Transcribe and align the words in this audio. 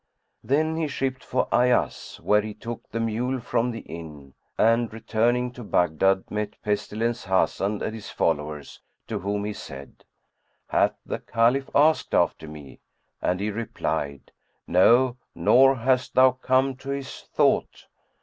Then 0.43 0.77
he 0.77 0.87
shipped 0.87 1.23
for 1.23 1.47
Ayas, 1.53 2.19
where 2.21 2.41
he 2.41 2.55
took 2.55 2.89
the 2.89 2.99
mule 2.99 3.39
from 3.39 3.69
the 3.69 3.81
inn 3.81 4.33
and, 4.57 4.91
returning 4.91 5.51
to 5.51 5.63
Baghdad 5.63 6.23
met 6.31 6.59
Pestilence 6.63 7.25
Hasan 7.25 7.83
and 7.83 7.93
his 7.93 8.09
followers, 8.09 8.81
to 9.05 9.19
whom 9.19 9.53
said 9.53 9.93
he, 9.99 10.03
"Hath 10.69 10.95
the 11.05 11.19
Caliph 11.19 11.69
asked 11.75 12.15
after 12.15 12.47
me?"; 12.47 12.79
and 13.21 13.39
he 13.39 13.51
replied, 13.51 14.31
"No, 14.65 15.17
nor 15.35 15.75
hast 15.75 16.15
thou 16.15 16.31
come 16.31 16.75
to 16.77 16.89
his 16.89 17.21
thought." 17.35 17.85